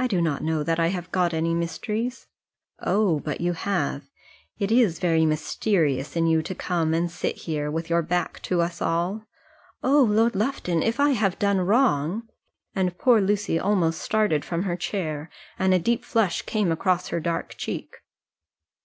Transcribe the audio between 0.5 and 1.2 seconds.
that I have